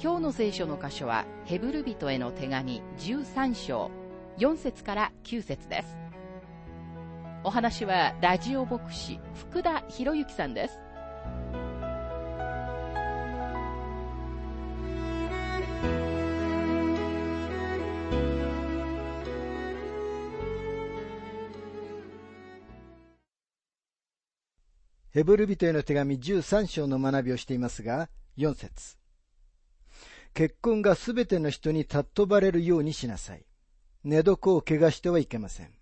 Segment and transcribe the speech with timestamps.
[0.00, 3.90] 今日の聖書の箇所は、ヘブル人への手紙13章、
[4.38, 5.96] 4節から9節です。
[7.42, 10.78] お話は、ラジオ牧師、福田博之さんです。
[25.10, 28.96] ヘブル人への手紙13章の学びをしていますが、4節
[30.34, 33.44] 結婚がすべての人に尊ばれるようにしなさい。
[34.04, 35.72] 寝床を怪我してはいけません。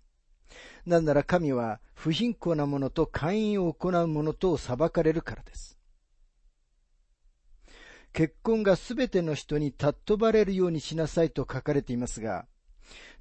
[0.85, 5.77] なんなら神は不貧困な者と会員を行う者とを裁かれるからです。
[8.13, 12.47] 結婚がすべての人に尊ばれるようにしなさいと書かれていますが、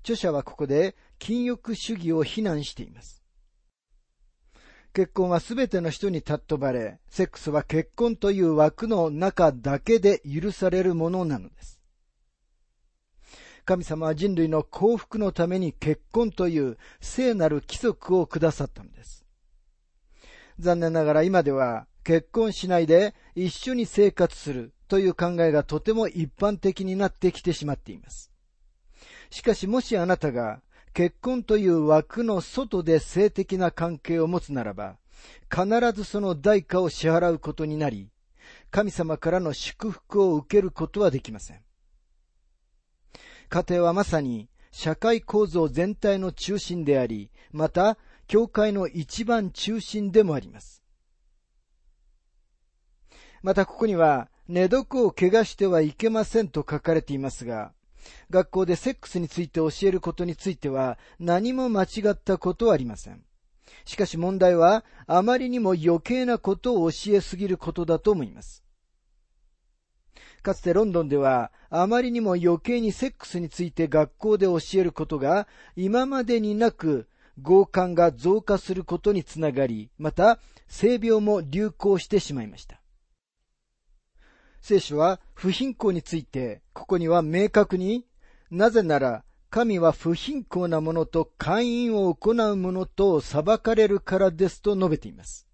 [0.01, 3.26] 著者はここで禁欲主義を非難しています。
[4.97, 11.83] 結婚はすべての人に尊ばれ、セックスは結婚という枠の中だけで許されるものなのです。
[13.67, 19.27] 神様は人類の幸福のために結婚という聖なる規則をくださったのです。
[20.59, 28.33] 残念ながら今では結婚しないで一緒に生活するという考えがとても一般的になってきてしまっています。
[29.29, 30.63] しかしもしあなたが
[30.97, 34.97] 結婚という枠の外で性的な関係を持つならば、
[35.55, 38.09] 必ずその代価を支払うことになり、
[38.71, 41.61] 神様からの祝福を受けることはできません。
[43.51, 50.83] 家庭はまさに社会構造全体の中心であり、また、教会の一番中心でもあります。
[53.43, 57.75] またここには、寝床を怪我してはいけませんと書かれていますが、
[58.31, 63.23] 学校でセックスについて教えることについては何も間違ったことはありません。
[63.85, 68.65] しかし問題はあまりにも余計なことを教えすぎることだと思います。
[70.43, 77.09] かつてロンドンではあまりにも余計にセックスについて学校で教えることが今までになく
[77.43, 82.81] 強姦が増加することにつながり、また性病も流行してしまいました。
[84.61, 88.05] 聖書は不貧困について、ここには明確に、
[88.51, 95.47] なぜなら神は不貧困な者と会員を行う者と裁かれるからですと述べています。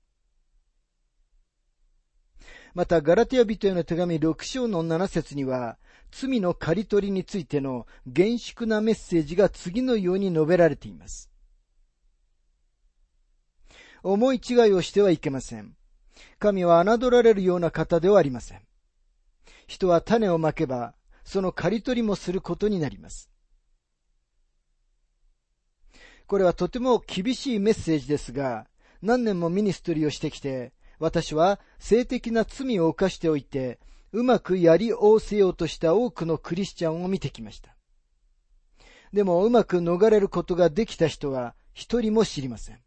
[2.74, 5.78] また、ガラテヤ人への手紙6章の7節には、
[6.10, 11.30] 罪の刈り取りについての厳粛なメッセージが次のように述べられています。
[14.02, 15.76] 思い違いをしてはいけません。
[16.38, 18.62] 神は侮られるような方ではありません。
[19.72, 20.94] 人は種をまけば、
[21.25, 23.31] その刈り取りもすることになります。
[26.27, 28.66] これはとても厳しいメッセージですが、
[29.00, 33.81] 何年もミニストリーをしてきて、私は性的な罪を犯しておいて、
[34.12, 37.75] うまくやりおせようとした多くのクリスチャンを見てきました。
[39.15, 42.81] でもうまく逃れることができた人は一人も知りません。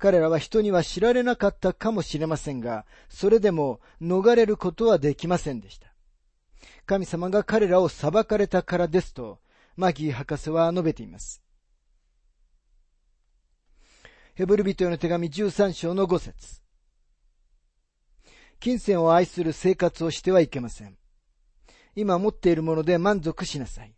[0.00, 5.92] 彼らは人には知られなかったかもしれませんが、それでも逃れることはできませんでした。
[6.86, 9.40] 神様が彼らを裁かれたからですと、
[9.76, 11.42] マギー博士は述べています。
[14.34, 16.62] ヘブル人への手紙13章の5節
[18.58, 20.96] 金銭を愛する生活をしてはいけません。
[21.94, 23.94] 今持っているもので満足しなさい。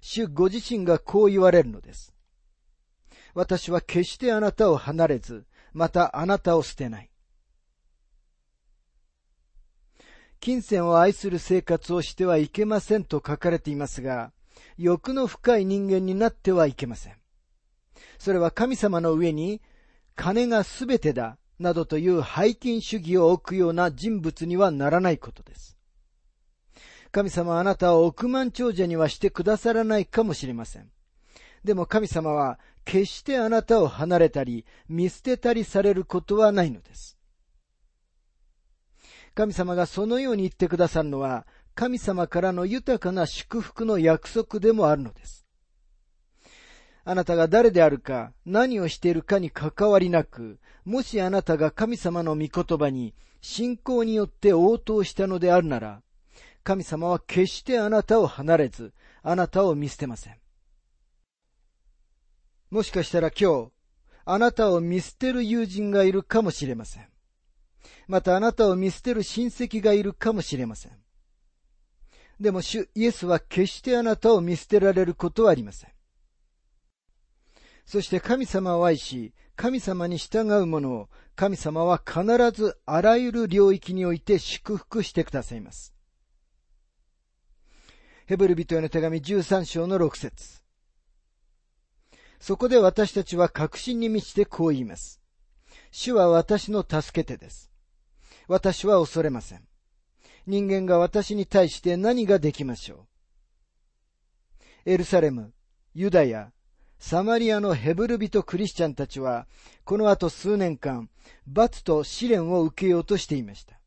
[0.00, 2.11] 主ご自身がこう言われるのです。
[3.34, 7.10] 私は決してあなたを離れず、またあなたを捨てない。
[10.40, 14.32] 金銭を愛する生活をしてはいけませんと書かれていますが、
[14.76, 17.16] 欲の深い人間になってはいけません。
[18.18, 19.62] それは神様の上に、
[20.14, 25.78] 金がすべてだ、などという背金主義を置くような人物にはならないことです。
[27.12, 30.91] 神様あなたを億万長者にはしてくださらないかもしれません。
[31.64, 37.16] でも神様は決してあなたを離れたり、見捨てたりされることはないのです。
[39.34, 45.46] 神様がそのように言ってくださるのは、神様からの豊かな祝福の約束でもあるのです。
[47.04, 56.02] あなたが誰であるか、何をしているかに関わりなく、もしあなたが神様の御言葉に信仰によって応答したのであるなら、
[56.62, 58.92] 神様は決してあなたを離れず、
[59.22, 60.41] あなたを見捨てません。
[62.72, 63.70] もしかしたら今日、
[64.24, 67.08] あなたを見捨てる友人がいるかもしれません。
[68.08, 70.92] またあなたを見捨てる親戚がいるかもしれません。
[72.40, 75.90] でも主イエスは決してあなたを見捨てられることはありません。
[77.84, 82.24] そして神様を愛し、神様に従う者を神様は必
[82.58, 85.94] ずあらゆる領域において祝福してくださいます。
[88.24, 90.61] ヘブル人への手紙13章の6節
[92.42, 95.20] そこで私たちは確信に満ちてこう言います。
[95.92, 97.70] 主は私の助け手です。
[98.48, 99.62] 私は恐れません。
[100.48, 103.06] 人間が私に対して何ができましょ
[104.86, 104.90] う。
[104.90, 105.52] エルサレム、
[105.94, 106.50] ユダヤ、
[106.98, 109.46] サマリアのヘブル人クリスチャンたちは、
[109.84, 111.10] この後数年間、
[111.46, 113.78] 罰と試練を受けようとしていました。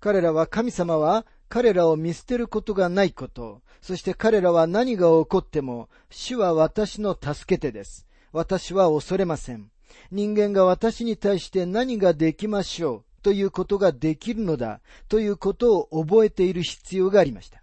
[0.00, 8.06] 彼らは神様は彼らを見捨てることがないこと、そして彼らは何が起こっても、主は私の助け手です。
[8.32, 9.70] 私は恐れません。
[10.10, 17.62] 人間が私に対して何ができましょうということができるのだということを覚えている必要がありました。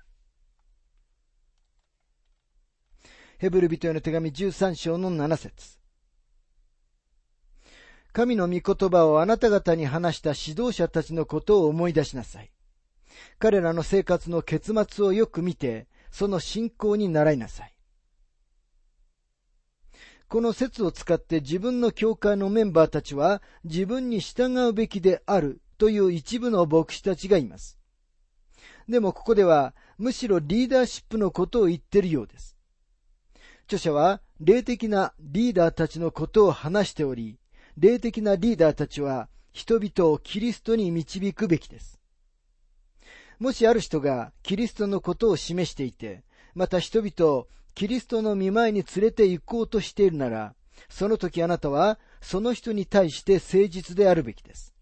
[3.37, 5.77] ヘブル人への手紙13章の7節
[8.13, 12.51] 神の御言葉をあなた方に話した指導者たちのことを思い出しなさい。
[13.39, 17.73] 彼らの生活の結末をよく見て、その信仰に習いなさい。
[20.27, 27.77] この説を使って自分の教会のメンバーたちは自分に従うべきであるという一部の牧師たちがいます。
[28.89, 32.57] でもここではむしろリーダーシップのことを言ってるようです。
[33.65, 37.39] 著者は霊的なリーダーたちのことを話しており、
[37.77, 42.02] 霊的なリーダーたちは人々をキリストに導くべきです。
[43.39, 50.55] もしある人がキリストのことを示していて、また人々をキリストの見舞いに連れて行こうとしているなら、
[50.89, 54.73] その時あなたはその人に対して誠実であるべきです。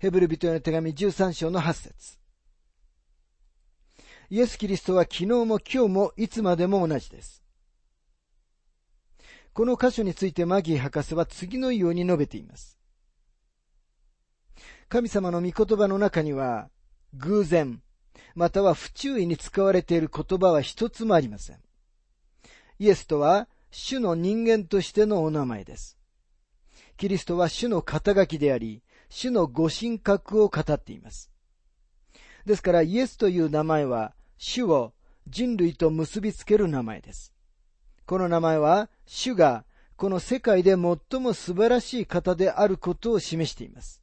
[0.00, 2.18] ヘブル人への手紙13章の8節
[4.30, 7.44] イエス・キリストは昨日も今日もいつまでも同じです。
[9.52, 12.81] この箇所についてマギー博士は次のように述べています。
[14.92, 16.68] 神様の御言葉の中には、
[17.14, 17.80] 偶然、
[18.34, 21.60] または不注意に使われている言葉は一つもありません。
[22.78, 25.96] イエスとは、主の人間としてのお名前です。
[26.98, 31.30] キリストは主の肩書きであり、主のご神格を語っています。
[32.44, 34.92] ですからイエスという名前は、主を
[35.26, 37.32] 人類と結びつける名前です。
[38.04, 39.64] この名前は、主が
[39.96, 44.01] この世界で最も素晴らしい方であることを示しています。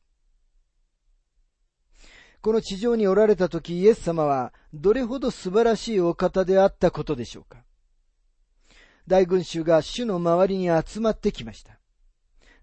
[2.42, 7.64] この地上におられた時イエス様はどれほど素晴らしいお方であったことでしょうか
[9.08, 11.80] 大群衆が主の周りに集まってきました。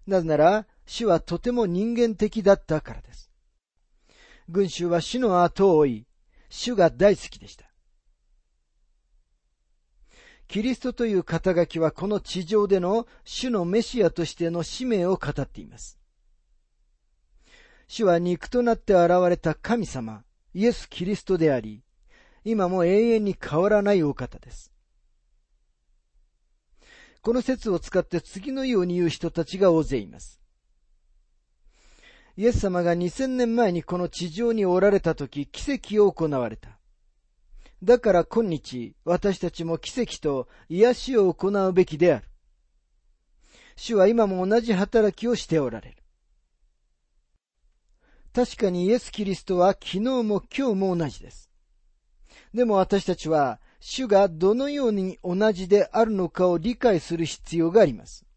[0.07, 3.29] なぜなら、主はとても人間的だったからです。
[4.47, 6.07] 群衆は主の後を追い、
[6.49, 7.65] 主が大好きでした。
[10.47, 15.96] キリストという肩書きはこの地上での主のメシアとしての使命を語っています。
[17.87, 21.83] 主は肉となって現れた神様、イエス・キリストであり、
[22.43, 24.71] 今も永遠に変わらないお方です。
[27.21, 30.41] この説を使って次のように言う人たちが大勢います。
[32.37, 36.77] イエス様が2000年前にこの地上におられた時、奇跡を行われた。
[37.83, 42.25] だから今日、私たちも奇跡と癒しを行うべきである。
[43.75, 45.97] 主は今も同じ働きをしておられる。
[48.37, 51.49] 確かにイエス・キリストは昨日も今日も同じです。
[52.53, 58.27] でも私たちは、主がどのように同じであるのかを理解する必要があります。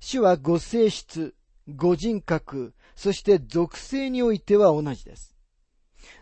[0.00, 1.34] 主はご性質、
[1.68, 5.36] ご人格、そして属性においては同じです。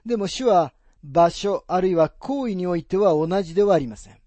[0.04, 0.74] でも主は
[1.04, 4.18] 場所あるいは行為においては同じではありません。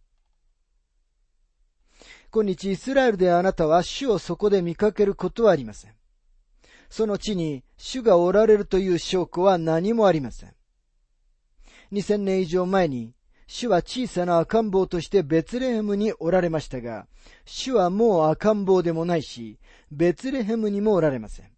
[2.31, 6.00] 今日イスラエルであなたは主をそこで見かけることはありません。
[6.91, 10.53] その地に主がおられるという証拠は何もありません。
[11.93, 13.13] 2000年以上前に、
[13.47, 17.07] 主は小さな赤ん坊としてベツレヘムにおられましたが、
[17.45, 19.57] 主はもう赤ん坊でもないし、
[19.89, 21.51] ベツレヘムにもおられません。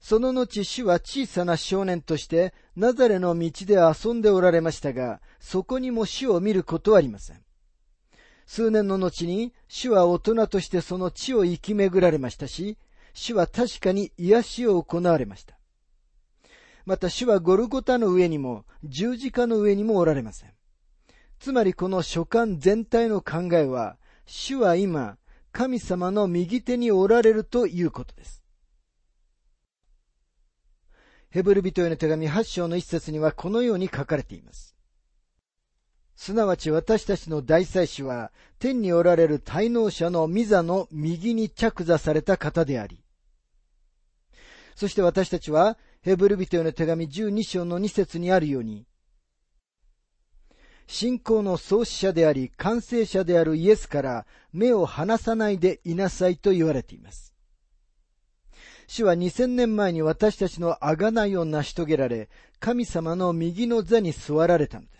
[0.00, 7.44] その後主は小さな少年としてナザレの道で遊んでおられましたが、そこにも主を見ることはありません。
[8.46, 12.78] 数年の後に主は大人としてその地を生き巡られましたし、
[13.12, 15.58] 主は確かに癒しを行われました。
[16.86, 20.52] また主はゴルゴタの上にも十字架の上にもおられません。
[21.38, 25.16] つまりこの書簡全体の考えは、主は今、
[25.52, 28.42] 神様の右手におられるということです。
[31.30, 34.76] ヘブル人への手紙8章の一節にはこのように書かれています。
[36.20, 43.02] すなわち私たちの大祭司は、天におられる滞納者の御座の右に着座された方であり、
[44.74, 48.84] そして私たちは、ヘブル人への手紙12章の2節にあるように、
[50.86, 57.34] 信仰の創始者であり、完成者であるイエスから目を離さないでいなさいと言われています。
[58.88, 64.99] 主は2000年前に私たちの贖いを成し遂げられ、神様の右の座に座られたので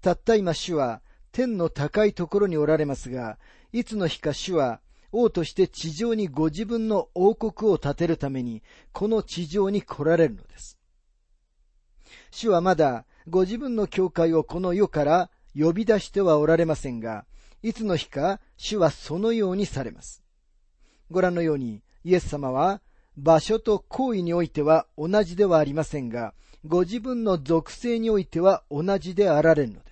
[0.00, 1.02] たった今主は
[1.32, 3.38] 天の高いところにおられますが、
[3.72, 4.80] いつの日か主は
[5.12, 8.62] 王として地上にご自分の王国を建てるために、
[8.92, 10.78] この地上に来られるのです。
[12.30, 17.24] 主はまだご自分の教会をこの世から呼び出してはおられませんが、
[17.62, 20.22] いつの日か主はそのようにされます。
[21.10, 22.80] ご覧のように、イエス様は
[23.16, 29.87] 場所と行為においては同じではありませんが、ご自分の属性においては同じであられるのです。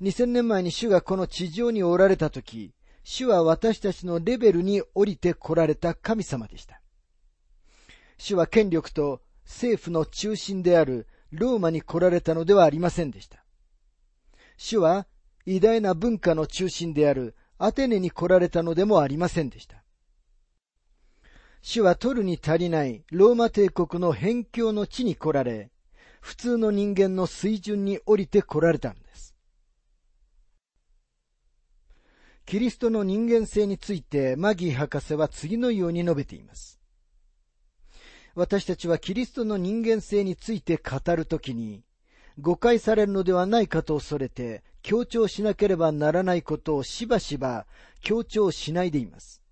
[0.00, 6.80] 2000年前に主がこの地上におられたとき、主は私たちのレベルに降りて来られた神様でした。
[8.18, 13.44] 主は権力と政府の中心であるローマに来られたのではありませんでした。
[14.56, 15.06] 主は
[15.44, 19.84] 偉大な文化の中心であるアテネに来られたのでもありませんでした。
[21.62, 25.70] 主は取るに足りないローマ帝国の辺境の地に来られ、
[26.20, 29.35] 普通の人間の水準に降りて来られたんです。
[32.46, 36.80] キリストの人間性についてマギー博士は次のように述べています。
[38.36, 41.82] 私たちはキリストの人間性について語るときに、
[42.38, 47.66] 誤解されるのではないかと恐れて、強調しなければならないことをしばしば
[48.00, 49.42] 強調しないでいます。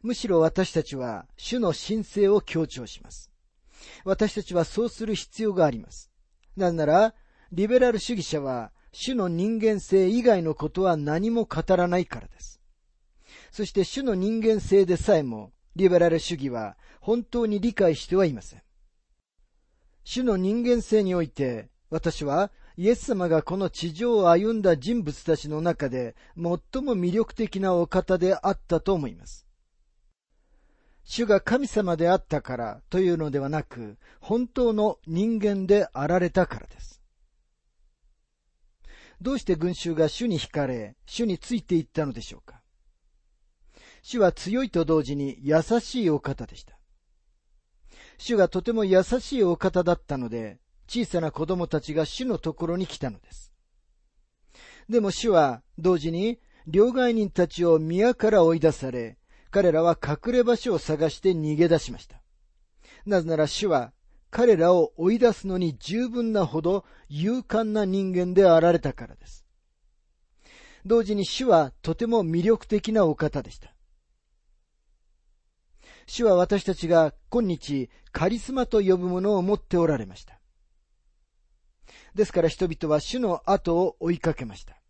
[0.00, 3.30] むしろ私たちは主の神聖を強調します。
[4.04, 6.10] 私たちはそうする必要があります。
[6.56, 7.14] なぜなら、
[7.52, 12.60] リベラル主義者は主の人間性以外のことは何も語らないからです。
[13.52, 18.62] そして主の人間性でさえも、リベラル主義は本当に理解してはいません。
[20.04, 26.44] 主の人間性において、私はイエス様がこの地上を歩んだ人物たちの中で最
[26.82, 29.46] も魅力的なお方であったと思います。
[31.04, 36.99] 主が神様であったからというのではなく、本当の人間であられたからです。
[39.20, 42.62] どうして群衆が主に惹かれ、主についていったのでしょうか
[44.02, 46.78] 主は強いと同時に優しいお方でした。
[48.16, 50.58] 主がとても優しいお方だったので、
[50.88, 53.52] 小さな子供たちが主のところに来たのです。
[54.88, 59.18] でも主は同時に両替人たちを宮から追い出され、
[59.50, 62.22] 彼らは隠れ場所を探して逃げ出しました。
[63.06, 63.92] なぜなら主は
[64.30, 69.44] 彼らを追い出すのに十分なほど勇敢な人間であられたからです。
[70.86, 73.74] 同時に主はとても魅力的なお方でした。
[76.06, 80.40] 主は私たちが今日カリスマと呼ぶものを持っておられました。
[82.14, 84.80] ですから人々は主の後を追いかけました。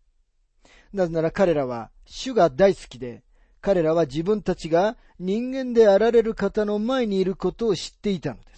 [0.93, 3.23] なぜなら彼らは主が大好きで
[3.61, 8.50] 彼らは自分たちが人間であられる方の前にいることを知っていたのです。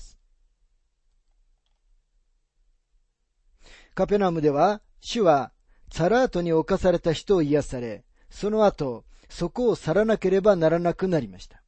[3.94, 5.52] カペナムでは、主は
[5.92, 11.64] サラートに侵された人を癒され、その後、そこを去らなければならなくなりました。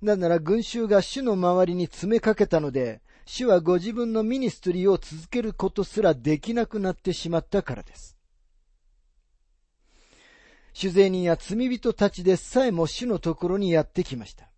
[0.00, 8.16] なぜなら群衆が主の周りに詰めかけたので、主はご自分のミニストリーを続けることすらできなくなってしまったからです。
[10.72, 14.50] 主税人や罪人たちでさえも主のところにやってきました。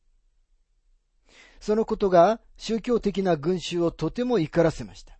[1.60, 5.18] そのことが宗教的な群衆をとても怒らせました。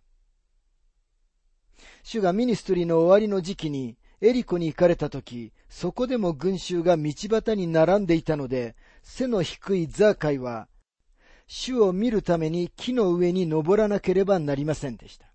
[2.03, 10.67] 主がミニストリーの終わりの時期にエリコに行かれた時、そこでも群衆が道端に並んでいたので、背の低いザーカイは、
[11.47, 15.27] 主を見るために木の上に登らなければなりませんでした。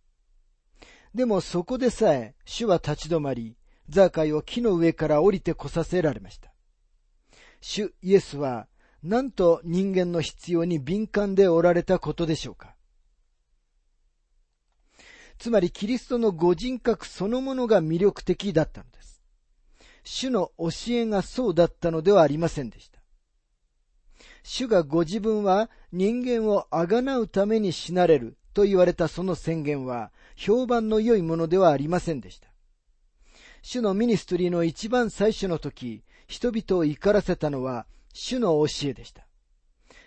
[1.14, 3.56] でもそこでさえ主は立ち止まり、
[3.88, 6.52] ザーカイを木の上から降りてこさせられました。
[7.60, 8.68] 主イエスは、
[9.02, 12.74] なんと人間の必要に敏感でおられたことでしょうか。
[15.38, 19.22] つまりキリストのご人格そのものが魅力的だったのです。
[20.04, 22.98] 主の教えがそうだったのではありませんでした。
[24.42, 32.48] 主がご自分は人間をあがなうために死なれると言われたその宣言は評判の良いものではありませんでした。
[33.62, 39.26] 主のミニストリーの一番最初の時、人々を怒らせたのは主の教えでした。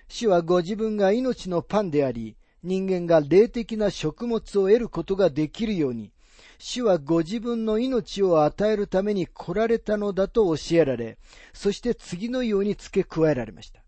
[0.07, 6.11] 主はご自分が命のパンであり、人間が霊的な食物を得ることができるように、
[6.59, 11.17] 主はご自分の命を与えるために来られたのだと教えられ、
[11.53, 13.83] そして次のように付け加えられました。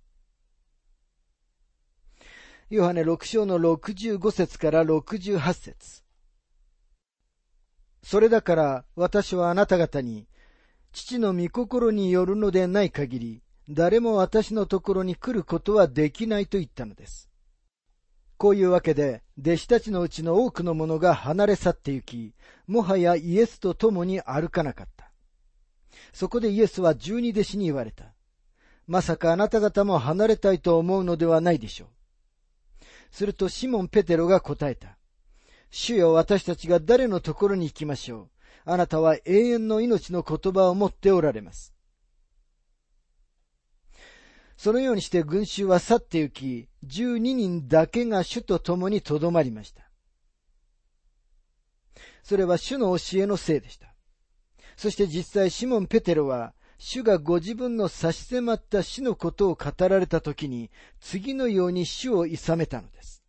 [2.70, 6.02] ヨハネ6章の65節から68節
[8.02, 10.28] それだから私はあなた方に、
[10.92, 17.33] 父の御心によるのでない限り、誰も私のところに来ることはできないと言ったのです。
[18.38, 22.34] こういうわけで、弟子たちのうちの多くの者が離れ去って行き、
[22.68, 25.12] もはやイエスと共に歩かなかった。
[26.12, 28.14] そこでイエスは十二弟子に言われた。
[28.88, 31.88] まさかあなた方も離れたいと思うのではないでしょう。
[33.12, 34.98] するとシモン・ペテロが答えた。
[35.70, 38.30] 主よ私たちが誰のところに行きましょう。
[38.66, 41.73] あなたは永遠の命の言葉を持っておられます。
[44.64, 49.92] そのようにして群衆は去って行き、十二人だけが主と共に留まりました。
[52.24, 53.94] それは主の教えのせいでした。
[54.78, 63.22] そして実際シモン・ペテロは、主がご自分の差し迫った死のことを語られたときに、次のように主を諌めたのです。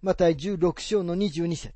[0.00, 1.74] また16章の22節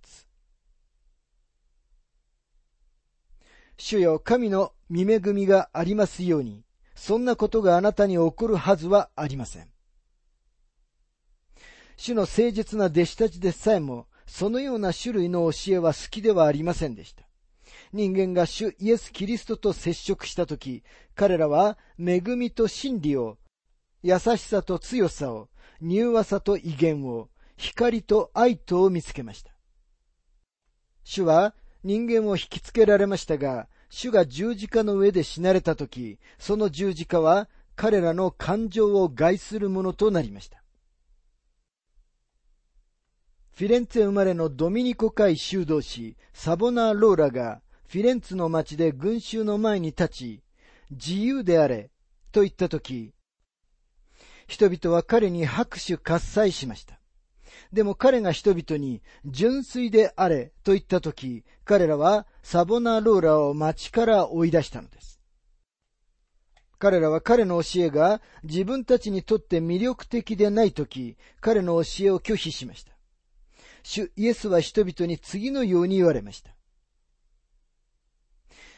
[3.84, 6.62] 主よ神の見恵みがありますように、
[6.94, 9.68] そんなことがあなたに起こるはずはありません。
[11.96, 17.24] 主の誠実な弟子たちでさえも、そのような種類の教えは好きではありませんでした。
[17.92, 20.84] 人間が主イエス・キリストと接触したとき、
[21.16, 23.36] 彼らは恵みと真理を、
[24.04, 25.48] 優しさと強さを、
[25.80, 29.52] 柔和さと威厳を、光と愛とを見つけました。
[31.02, 40.64] 主は人間を引きつけられましたが、主が十字架の上で死なれたとき、その十字架は彼らの感情を害するものとなりました。
[43.50, 50.42] フィレンツェ生まれのドミニコ会修道士、サボナー・ローラが、フィレンツの町で群衆の前に立ち、
[50.90, 51.90] 自由であれ、
[52.32, 53.12] と言ったとき、
[54.48, 57.01] 人々は彼に拍手喝采しました。
[57.72, 65.20] でも彼が人々に純粋であれと言ったとき、彼らはサボナローラを町から追い出したのです。
[66.78, 72.92] 彼らは彼の教えが自分たちにとって魅力的でないとき、彼の教えを拒否しました。
[73.84, 76.50] 主イエスは人々に次のように言われました。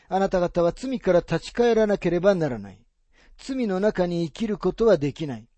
[0.09, 2.79] あなた方は罪から立ち返らなければならない。
[3.39, 5.49] 罪の中に生きることはできない。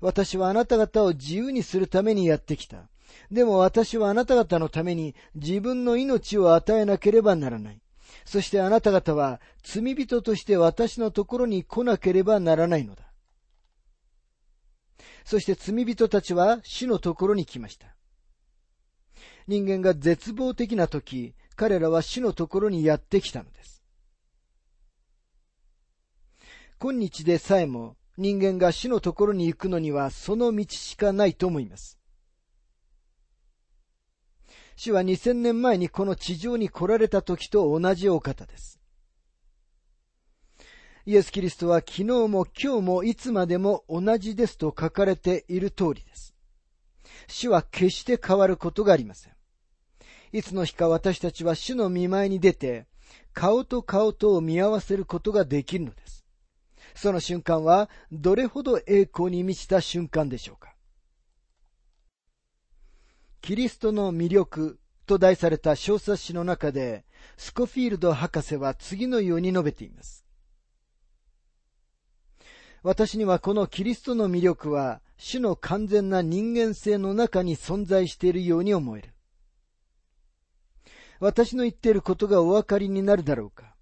[0.00, 2.88] 私はあなた方を自由にするためにやってきた。
[3.30, 7.80] でも私はあなた方のために自分の命を与えなければならない。
[8.24, 13.04] そしてあなた方は罪人として私のところに来なければならないのだ。
[15.24, 17.96] そして罪人たちは主のところに来ました。
[19.48, 23.82] 人間が絶望的な時、彼らは主のところにやってきたのです。
[26.78, 31.98] 今日でさえも人間が死のところに行くのにはその道しかないと思います。
[34.76, 38.80] 主は2000年前にこの地上に来られた時と同じお方です。
[41.06, 46.34] イエス・キリストは昨日も今日もいつまでも同じですと書かれている通りです。
[47.28, 49.32] 主は決して変わることがありません。
[50.32, 52.86] いつの日か私たちは主の見舞いに出て、
[53.32, 56.15] 顔と顔とを見合わせることができるのです。
[56.96, 60.74] その瞬間はどれほど栄光に満ちた瞬間でしょうか？
[63.42, 67.04] キリストの魅力と題された小冊子の中で、
[67.36, 70.24] スコフィールド博士は次のように述べています。
[72.82, 79.10] 私にはこのキリストの魅力は、主の完全な人間性の中に存在しているように思える。
[81.20, 83.75] 私の言っていることがお分かりになるだろうか？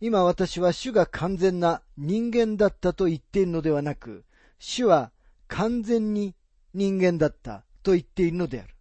[0.00, 4.24] 今私は主が完全な人間だったと言っているのではなく、
[4.58, 5.12] 主は
[5.48, 6.34] 完全に
[6.74, 8.74] 人間だったと言っているのである。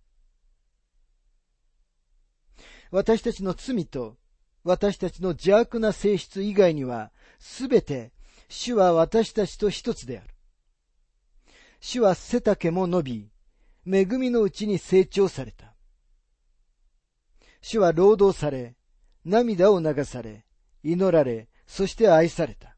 [2.91, 4.17] 私たちの罪と
[4.63, 8.11] 私たちの邪悪な性質以外には、すべて
[8.49, 10.29] 主は私たちと一つである。
[11.79, 13.29] 主は背丈も伸び、
[13.85, 15.75] 恵みのうちに成長された。
[17.61, 18.75] 主は労働され、
[19.23, 20.45] 涙を流され、
[20.85, 22.77] 祈られ、そして愛された。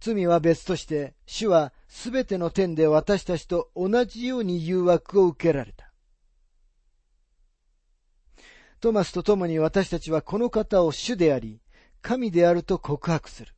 [0.00, 5.92] 罪は別として、主はすべての点で私たちと同じように誘惑を受けられた。
[8.80, 11.60] トマスと共に私たちはこの方を主であり、
[12.00, 13.54] 神であると告白する。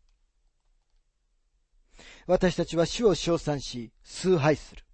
[2.26, 4.84] 私たちは主を称賛し、崇拝する。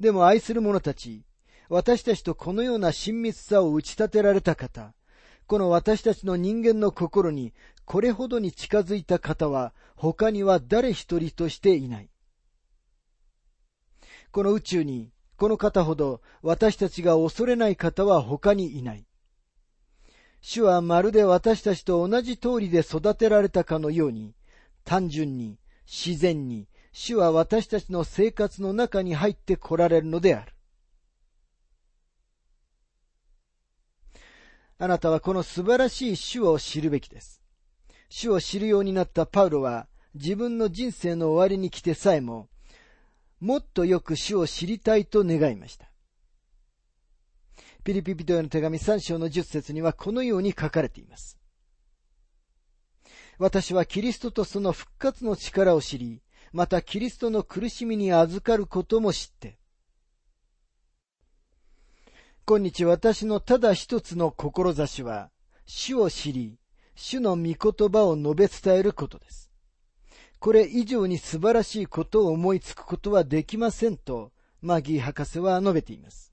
[0.00, 1.24] でも愛する者たち、
[1.68, 4.94] 私たちとこのような親密さを打ち立てられた方、
[5.46, 7.54] この私たちの人間の心に
[7.84, 12.10] これほどに近づいた方は他には誰一人としていない。
[14.32, 19.06] この宇宙にこの方ほど私たちが恐れない方は他にいない。
[20.40, 24.34] 主はまるで私たちと同じ通りで育てられたかのように、
[24.84, 30.55] 単純に、自然に、主は私たちの生活の中に入って来られるのである。
[34.78, 37.40] あなたはこの素晴らしい主を知るべきです。
[38.08, 42.48] 主を知るようになったパウロは、自分の人生の終わりに来てさえも、
[43.40, 45.90] もっとよく主を知りたいと願いました。
[47.84, 51.38] ピリピピトへの手紙3章の10節にはこのように書かれています。
[53.38, 59.58] 私はキリストとその復活の力を知り、またキリストの苦しみに預かることも知って、
[62.48, 65.30] 今日私のただ一つの志は、
[65.64, 66.60] 主を知り、
[66.94, 67.56] 主の御言
[67.88, 69.50] 葉を述べ伝えることです。
[70.38, 74.30] これ以上に素晴らしいことを思いつくことはできませんと、
[74.62, 76.32] マギー博士は述べています。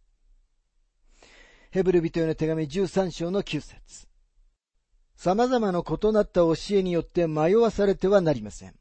[1.71, 4.08] ヘブル人への手紙13章の9節
[5.15, 8.76] 様々な異なった教えによって迷わされてはなりません。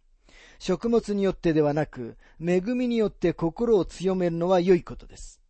[0.58, 5.41] 食物によってではなく、恵みによって心を強めるのは良いことです。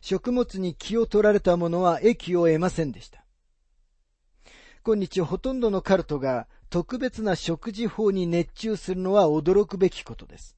[0.00, 3.24] 食物に気を取られた者は益を得ませんでした。
[4.84, 10.56] 今日ほとんどのカルトが特別な食事法に熱中するのは驚くべきことです。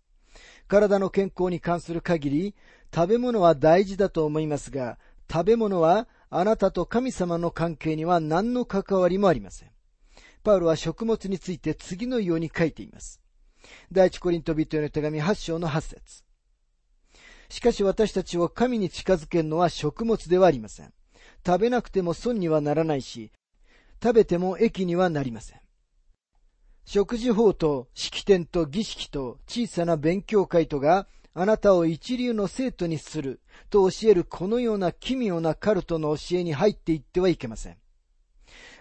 [0.69, 2.55] 体の健康に関する限り、
[2.95, 4.99] 食べ物は大事だと思いますが、
[5.31, 9.71] 食べ物はあなたと神様の関係には何の関わりもありません。
[10.43, 13.21] パウロは食物について次のように書いています。
[13.93, 16.25] 第一コリント人への手紙8章の8節
[17.51, 20.93] しかし私たちを神に近づけるのは食物ではありません。
[21.45, 23.33] 食べなくても損にはならないし、
[24.03, 25.61] 食べても益にはなりません。
[26.85, 37.77] 食事法と式典と儀式と小さな勉強会とがあなたを一流の生徒にすると教えるこのような奇妙なカルトの教えに入っていってはいけません。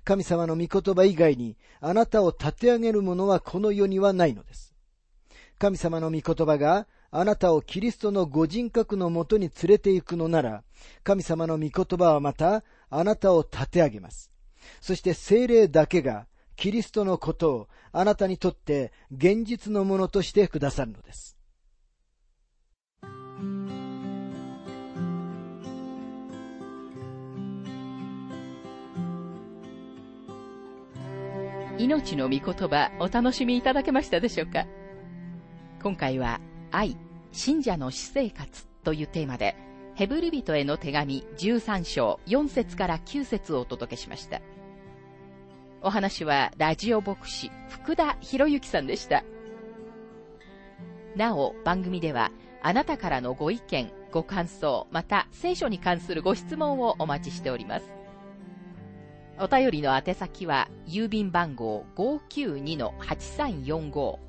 [0.04, 4.76] 神様の御言葉以外にあなたを立て上げるものはこの世にはないのです。
[5.58, 10.64] 神様の御言葉があなたをキリストのご人格のもとに連れて行くのなら、
[11.04, 14.32] 神様の御言葉はまたあなたを立て上げます。
[14.80, 21.36] そして精霊だけがキリストのことをあなたにとって現実のものとしてくださるのです。
[31.80, 34.68] 命の御言葉お楽しみいただけましたでしょうか？
[35.82, 36.98] 今回は愛、
[37.32, 39.56] 信者の私生活というテーマで
[39.96, 44.42] ヘブル人への手紙13章4節から9節をお届けしました。
[45.82, 49.24] お話はラジオ牧師福田博之さんでした。
[51.16, 57.92] なお、番組ではあなたからのご意見、ご感想、また聖書に関するご質問をお待ちしております。
[59.40, 64.29] お便りの宛先は郵便番号592-8345